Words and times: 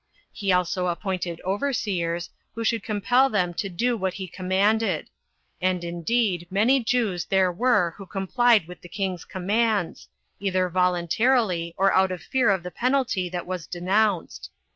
He 0.31 0.51
also 0.51 0.87
appointed 0.87 1.41
overseers, 1.45 2.31
who 2.55 2.63
should 2.63 2.81
compel 2.81 3.29
them 3.29 3.53
to 3.53 3.69
do 3.69 3.95
what 3.95 4.15
he 4.15 4.27
commanded. 4.27 5.11
And 5.61 5.83
indeed 5.83 6.47
many 6.49 6.83
Jews 6.83 7.25
there 7.25 7.51
were 7.51 7.91
who 7.97 8.07
complied 8.07 8.67
with 8.67 8.81
the 8.81 8.89
king's 8.89 9.25
commands, 9.25 10.07
either 10.39 10.69
voluntarily, 10.69 11.75
or 11.77 11.93
out 11.93 12.11
of 12.11 12.23
fear 12.23 12.49
of 12.49 12.63
the 12.63 12.71
penalty 12.71 13.29
that 13.29 13.45
was 13.45 13.67
denounced. 13.67 14.49